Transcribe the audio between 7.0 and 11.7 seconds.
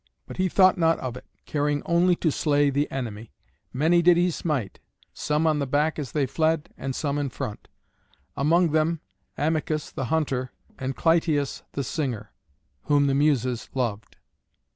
in front; among them Amycus the hunter, and Clytius